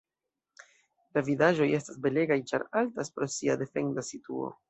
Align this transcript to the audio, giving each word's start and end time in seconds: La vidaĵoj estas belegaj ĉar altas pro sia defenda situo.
La 1.17 1.23
vidaĵoj 1.27 1.67
estas 1.81 1.99
belegaj 2.07 2.39
ĉar 2.53 2.65
altas 2.83 3.13
pro 3.19 3.31
sia 3.37 3.59
defenda 3.63 4.09
situo. 4.11 4.53